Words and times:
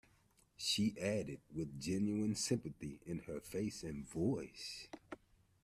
She 0.57 0.95
added, 0.99 1.41
with 1.55 1.79
genuine 1.79 2.33
sympathy 2.33 2.99
in 3.05 3.19
her 3.27 3.39
face 3.39 3.83
and 3.83 4.09
voice. 4.09 4.87